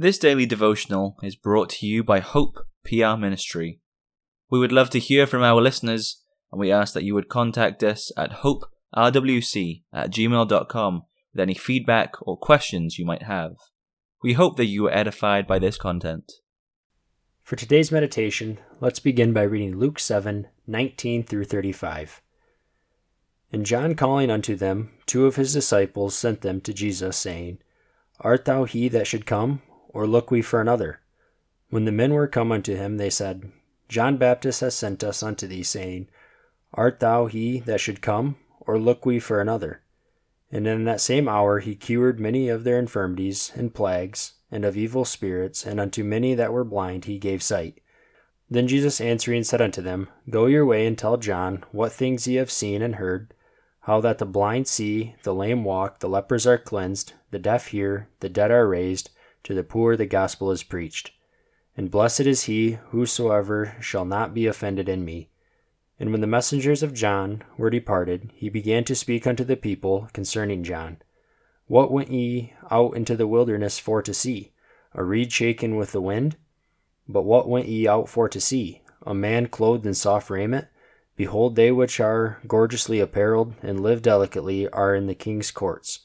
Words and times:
This 0.00 0.16
daily 0.16 0.46
devotional 0.46 1.18
is 1.22 1.36
brought 1.36 1.68
to 1.68 1.86
you 1.86 2.02
by 2.02 2.20
Hope 2.20 2.66
PR 2.84 3.18
Ministry. 3.18 3.80
We 4.48 4.58
would 4.58 4.72
love 4.72 4.88
to 4.90 4.98
hear 4.98 5.26
from 5.26 5.42
our 5.42 5.60
listeners, 5.60 6.24
and 6.50 6.58
we 6.58 6.72
ask 6.72 6.94
that 6.94 7.04
you 7.04 7.12
would 7.12 7.28
contact 7.28 7.82
us 7.82 8.10
at 8.16 8.40
hoperwc 8.40 9.82
at 9.92 10.10
gmail.com 10.10 11.02
with 11.34 11.40
any 11.42 11.52
feedback 11.52 12.14
or 12.22 12.38
questions 12.38 12.98
you 12.98 13.04
might 13.04 13.24
have. 13.24 13.56
We 14.22 14.32
hope 14.32 14.56
that 14.56 14.68
you 14.68 14.84
were 14.84 14.96
edified 14.96 15.46
by 15.46 15.58
this 15.58 15.76
content. 15.76 16.32
For 17.42 17.56
today's 17.56 17.92
meditation, 17.92 18.56
let's 18.80 19.00
begin 19.00 19.34
by 19.34 19.42
reading 19.42 19.76
Luke 19.76 19.98
7 19.98 20.48
19 20.66 21.24
through 21.24 21.44
35. 21.44 22.22
And 23.52 23.66
John 23.66 23.94
calling 23.94 24.30
unto 24.30 24.56
them 24.56 24.92
two 25.04 25.26
of 25.26 25.36
his 25.36 25.52
disciples 25.52 26.14
sent 26.14 26.40
them 26.40 26.62
to 26.62 26.72
Jesus, 26.72 27.18
saying, 27.18 27.58
Art 28.20 28.46
thou 28.46 28.64
he 28.64 28.88
that 28.88 29.06
should 29.06 29.26
come, 29.26 29.60
or 29.92 30.06
look 30.06 30.30
we 30.30 30.42
for 30.42 30.60
another? 30.60 31.00
When 31.68 31.84
the 31.84 31.92
men 31.92 32.14
were 32.14 32.26
come 32.26 32.50
unto 32.50 32.74
him, 32.74 32.96
they 32.96 33.10
said, 33.10 33.52
John 33.88 34.16
Baptist 34.16 34.60
has 34.60 34.74
sent 34.74 35.04
us 35.04 35.22
unto 35.22 35.46
thee, 35.46 35.62
saying, 35.62 36.08
Art 36.74 37.00
thou 37.00 37.26
he 37.26 37.60
that 37.60 37.80
should 37.80 38.00
come, 38.00 38.36
or 38.60 38.78
look 38.78 39.04
we 39.04 39.18
for 39.18 39.40
another? 39.40 39.82
And 40.52 40.66
in 40.66 40.84
that 40.84 41.00
same 41.00 41.28
hour 41.28 41.60
he 41.60 41.74
cured 41.74 42.18
many 42.18 42.48
of 42.48 42.64
their 42.64 42.78
infirmities 42.78 43.52
and 43.54 43.74
plagues, 43.74 44.34
and 44.50 44.64
of 44.64 44.76
evil 44.76 45.04
spirits, 45.04 45.64
and 45.64 45.78
unto 45.78 46.02
many 46.02 46.34
that 46.34 46.52
were 46.52 46.64
blind 46.64 47.04
he 47.04 47.18
gave 47.18 47.42
sight. 47.42 47.80
Then 48.48 48.66
Jesus 48.66 49.00
answering 49.00 49.44
said 49.44 49.60
unto 49.60 49.80
them, 49.80 50.08
Go 50.28 50.46
your 50.46 50.66
way 50.66 50.86
and 50.86 50.98
tell 50.98 51.16
John 51.16 51.64
what 51.70 51.92
things 51.92 52.26
ye 52.26 52.34
have 52.34 52.50
seen 52.50 52.82
and 52.82 52.96
heard, 52.96 53.32
how 53.82 54.00
that 54.00 54.18
the 54.18 54.26
blind 54.26 54.66
see, 54.66 55.14
the 55.22 55.34
lame 55.34 55.62
walk, 55.62 56.00
the 56.00 56.08
lepers 56.08 56.46
are 56.46 56.58
cleansed, 56.58 57.12
the 57.30 57.38
deaf 57.38 57.68
hear, 57.68 58.08
the 58.18 58.28
dead 58.28 58.50
are 58.50 58.68
raised, 58.68 59.10
to 59.44 59.54
the 59.54 59.64
poor 59.64 59.96
the 59.96 60.06
gospel 60.06 60.50
is 60.50 60.62
preached. 60.62 61.12
And 61.76 61.90
blessed 61.90 62.20
is 62.20 62.44
he 62.44 62.78
whosoever 62.88 63.76
shall 63.80 64.04
not 64.04 64.34
be 64.34 64.46
offended 64.46 64.88
in 64.88 65.04
me. 65.04 65.30
And 65.98 66.12
when 66.12 66.20
the 66.20 66.26
messengers 66.26 66.82
of 66.82 66.94
John 66.94 67.42
were 67.56 67.70
departed, 67.70 68.30
he 68.34 68.48
began 68.48 68.84
to 68.84 68.94
speak 68.94 69.26
unto 69.26 69.44
the 69.44 69.56
people 69.56 70.08
concerning 70.12 70.64
John. 70.64 70.98
What 71.66 71.92
went 71.92 72.10
ye 72.10 72.54
out 72.70 72.96
into 72.96 73.16
the 73.16 73.28
wilderness 73.28 73.78
for 73.78 74.02
to 74.02 74.12
see? 74.12 74.52
A 74.94 75.04
reed 75.04 75.30
shaken 75.30 75.76
with 75.76 75.92
the 75.92 76.00
wind? 76.00 76.36
But 77.08 77.22
what 77.22 77.48
went 77.48 77.68
ye 77.68 77.86
out 77.86 78.08
for 78.08 78.28
to 78.28 78.40
see? 78.40 78.82
A 79.06 79.14
man 79.14 79.46
clothed 79.46 79.86
in 79.86 79.94
soft 79.94 80.30
raiment? 80.30 80.66
Behold, 81.16 81.54
they 81.54 81.70
which 81.70 82.00
are 82.00 82.40
gorgeously 82.46 82.98
apparelled 82.98 83.54
and 83.62 83.80
live 83.80 84.02
delicately 84.02 84.68
are 84.68 84.94
in 84.94 85.06
the 85.06 85.14
king's 85.14 85.50
courts. 85.50 86.00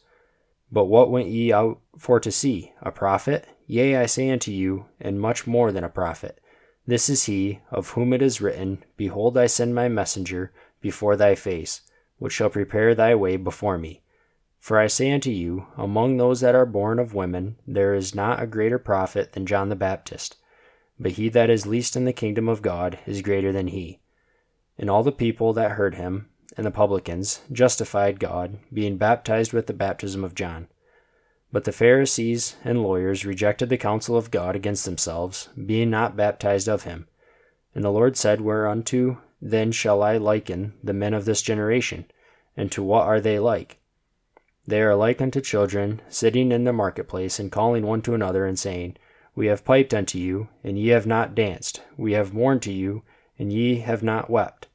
But 0.75 0.87
what 0.87 1.09
went 1.09 1.29
ye 1.29 1.53
out 1.53 1.79
for 1.97 2.19
to 2.19 2.29
see? 2.29 2.73
A 2.81 2.91
prophet? 2.91 3.47
Yea, 3.65 3.95
I 3.95 4.07
say 4.07 4.29
unto 4.29 4.51
you, 4.51 4.87
and 4.99 5.21
much 5.21 5.47
more 5.47 5.71
than 5.71 5.85
a 5.85 5.89
prophet. 5.89 6.41
This 6.85 7.07
is 7.07 7.23
he, 7.27 7.61
of 7.71 7.91
whom 7.91 8.11
it 8.11 8.21
is 8.21 8.41
written, 8.41 8.83
Behold, 8.97 9.37
I 9.37 9.45
send 9.45 9.73
my 9.73 9.87
messenger 9.87 10.51
before 10.81 11.15
thy 11.15 11.33
face, 11.33 11.79
which 12.17 12.33
shall 12.33 12.49
prepare 12.49 12.93
thy 12.93 13.15
way 13.15 13.37
before 13.37 13.77
me. 13.77 14.01
For 14.59 14.77
I 14.77 14.87
say 14.87 15.13
unto 15.13 15.29
you, 15.29 15.67
among 15.77 16.17
those 16.17 16.41
that 16.41 16.55
are 16.55 16.65
born 16.65 16.99
of 16.99 17.13
women, 17.13 17.55
there 17.65 17.93
is 17.93 18.13
not 18.13 18.43
a 18.43 18.45
greater 18.45 18.77
prophet 18.77 19.31
than 19.31 19.45
John 19.45 19.69
the 19.69 19.77
Baptist. 19.77 20.35
But 20.99 21.13
he 21.13 21.29
that 21.29 21.49
is 21.49 21.65
least 21.65 21.95
in 21.95 22.03
the 22.03 22.11
kingdom 22.11 22.49
of 22.49 22.61
God 22.61 22.99
is 23.05 23.21
greater 23.21 23.53
than 23.53 23.67
he. 23.67 24.01
And 24.77 24.89
all 24.89 25.03
the 25.03 25.13
people 25.13 25.53
that 25.53 25.71
heard 25.71 25.95
him, 25.95 26.27
and 26.57 26.65
the 26.65 26.71
publicans, 26.71 27.41
justified 27.51 28.19
God, 28.19 28.57
being 28.71 28.97
baptized 28.97 29.53
with 29.53 29.67
the 29.67 29.73
baptism 29.73 30.23
of 30.23 30.35
John. 30.35 30.67
But 31.51 31.63
the 31.63 31.71
Pharisees 31.71 32.55
and 32.63 32.81
lawyers 32.81 33.25
rejected 33.25 33.69
the 33.69 33.77
counsel 33.77 34.17
of 34.17 34.31
God 34.31 34.55
against 34.55 34.85
themselves, 34.85 35.49
being 35.65 35.89
not 35.89 36.15
baptized 36.15 36.67
of 36.67 36.83
him. 36.83 37.07
And 37.73 37.83
the 37.83 37.91
Lord 37.91 38.17
said, 38.17 38.41
Whereunto 38.41 39.21
then 39.41 39.71
shall 39.71 40.01
I 40.01 40.17
liken 40.17 40.73
the 40.83 40.93
men 40.93 41.13
of 41.13 41.25
this 41.25 41.41
generation? 41.41 42.05
And 42.57 42.71
to 42.71 42.81
what 42.81 43.05
are 43.05 43.19
they 43.19 43.37
like? 43.37 43.77
They 44.67 44.81
are 44.81 44.95
like 44.95 45.21
unto 45.21 45.41
children 45.41 46.01
sitting 46.09 46.51
in 46.51 46.63
the 46.63 46.73
marketplace, 46.73 47.39
and 47.39 47.51
calling 47.51 47.85
one 47.85 48.01
to 48.03 48.15
another, 48.15 48.45
and 48.45 48.57
saying, 48.57 48.97
We 49.35 49.47
have 49.47 49.65
piped 49.65 49.93
unto 49.93 50.17
you, 50.17 50.49
and 50.63 50.79
ye 50.79 50.87
have 50.89 51.05
not 51.05 51.35
danced. 51.35 51.81
We 51.97 52.13
have 52.13 52.33
mourned 52.33 52.63
to 52.63 52.71
you, 52.71 53.03
and 53.37 53.53
ye 53.53 53.79
have 53.79 54.01
not 54.01 54.29
wept. 54.29 54.67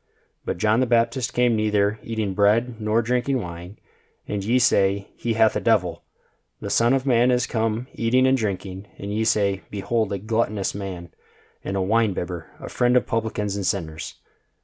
But 0.50 0.58
John 0.58 0.80
the 0.80 0.86
Baptist 0.86 1.32
came 1.32 1.54
neither 1.54 2.00
eating 2.02 2.34
bread 2.34 2.80
nor 2.80 3.02
drinking 3.02 3.40
wine, 3.40 3.78
and 4.26 4.42
ye 4.42 4.58
say, 4.58 5.06
He 5.16 5.34
hath 5.34 5.54
a 5.54 5.60
devil. 5.60 6.02
The 6.60 6.70
Son 6.70 6.92
of 6.92 7.06
Man 7.06 7.30
is 7.30 7.46
come 7.46 7.86
eating 7.94 8.26
and 8.26 8.36
drinking, 8.36 8.88
and 8.98 9.14
ye 9.14 9.22
say, 9.22 9.62
Behold, 9.70 10.12
a 10.12 10.18
gluttonous 10.18 10.74
man, 10.74 11.10
and 11.62 11.76
a 11.76 11.80
winebibber, 11.80 12.46
a 12.58 12.68
friend 12.68 12.96
of 12.96 13.06
publicans 13.06 13.54
and 13.54 13.64
sinners. 13.64 14.16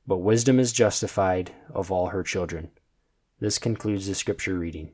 But 0.09 0.17
wisdom 0.17 0.59
is 0.59 0.73
justified 0.73 1.53
of 1.73 1.93
all 1.93 2.09
her 2.09 2.25
children. 2.25 2.73
This 3.39 3.57
concludes 3.57 4.09
the 4.09 4.17
scripture 4.17 4.59
reading. 4.59 4.91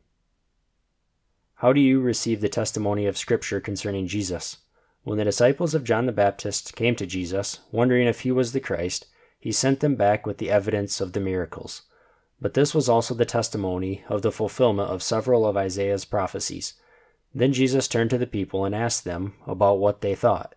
How 1.54 1.72
do 1.72 1.80
you 1.80 2.00
receive 2.00 2.42
the 2.42 2.50
testimony 2.50 3.06
of 3.06 3.16
Scripture 3.16 3.62
concerning 3.62 4.06
Jesus? 4.06 4.58
When 5.04 5.16
the 5.16 5.24
disciples 5.24 5.74
of 5.74 5.84
John 5.84 6.04
the 6.04 6.12
Baptist 6.12 6.76
came 6.76 6.96
to 6.96 7.06
Jesus, 7.06 7.60
wondering 7.70 8.06
if 8.06 8.20
he 8.20 8.30
was 8.30 8.52
the 8.52 8.60
Christ, 8.60 9.06
he 9.42 9.50
sent 9.50 9.80
them 9.80 9.96
back 9.96 10.24
with 10.24 10.38
the 10.38 10.52
evidence 10.52 11.00
of 11.00 11.14
the 11.14 11.18
miracles. 11.18 11.82
But 12.40 12.54
this 12.54 12.76
was 12.76 12.88
also 12.88 13.12
the 13.12 13.24
testimony 13.24 14.04
of 14.08 14.22
the 14.22 14.30
fulfillment 14.30 14.88
of 14.88 15.02
several 15.02 15.44
of 15.44 15.56
Isaiah's 15.56 16.04
prophecies. 16.04 16.74
Then 17.34 17.52
Jesus 17.52 17.88
turned 17.88 18.10
to 18.10 18.18
the 18.18 18.26
people 18.28 18.64
and 18.64 18.72
asked 18.72 19.02
them 19.02 19.34
about 19.44 19.80
what 19.80 20.00
they 20.00 20.14
thought. 20.14 20.54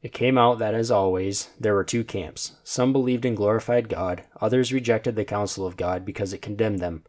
It 0.00 0.12
came 0.12 0.38
out 0.38 0.60
that, 0.60 0.74
as 0.74 0.92
always, 0.92 1.50
there 1.58 1.74
were 1.74 1.82
two 1.82 2.04
camps. 2.04 2.52
Some 2.62 2.92
believed 2.92 3.24
and 3.24 3.36
glorified 3.36 3.88
God, 3.88 4.22
others 4.40 4.72
rejected 4.72 5.16
the 5.16 5.24
counsel 5.24 5.66
of 5.66 5.76
God 5.76 6.04
because 6.04 6.32
it 6.32 6.40
condemned 6.40 6.78
them. 6.78 7.02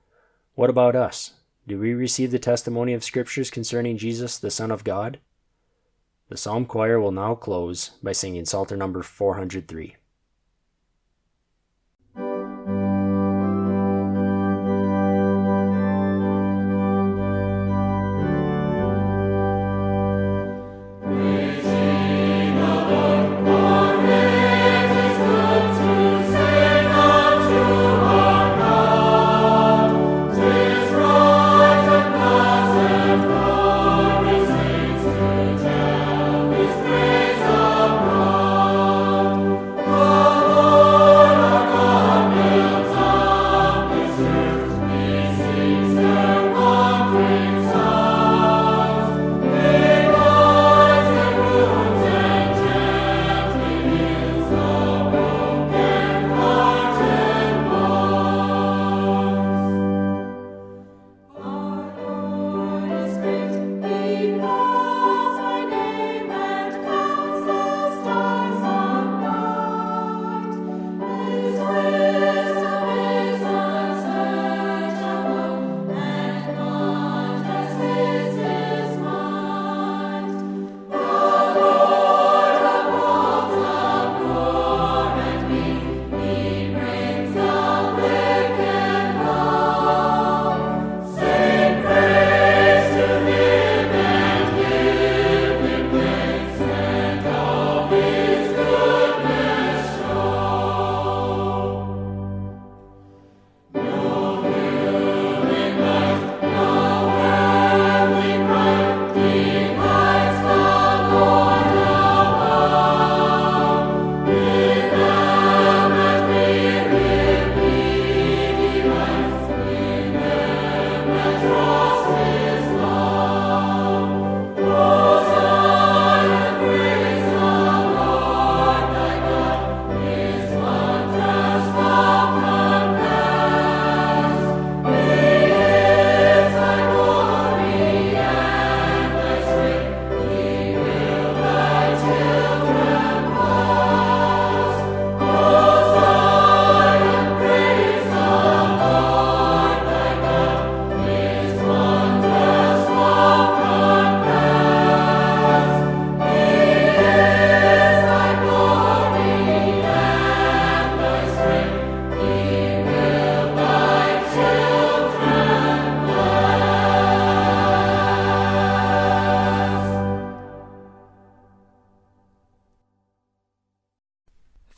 What 0.55 0.71
about 0.71 0.95
us? 0.95 1.33
Do 1.67 1.77
we 1.77 1.93
receive 1.93 2.31
the 2.31 2.39
testimony 2.39 2.93
of 2.93 3.03
Scriptures 3.03 3.51
concerning 3.51 3.99
Jesus, 3.99 4.39
the 4.39 4.49
Son 4.49 4.71
of 4.71 4.83
God? 4.83 5.19
The 6.29 6.37
Psalm 6.37 6.65
Choir 6.65 6.99
will 6.99 7.11
now 7.11 7.35
close 7.35 7.89
by 8.01 8.13
singing 8.13 8.45
Psalter 8.45 8.75
number 8.75 9.03
403. 9.03 9.97